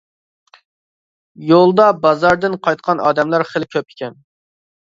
يولدا 1.51 1.85
بازاردىن 2.05 2.57
قايتقان 2.69 3.05
ئادەملەر 3.07 3.47
خىلى 3.53 3.73
كۆپ 3.77 3.95
ئىكەن. 3.95 4.21